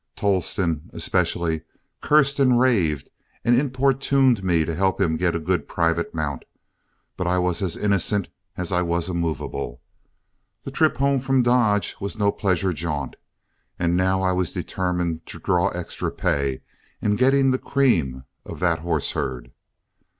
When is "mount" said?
6.15-6.43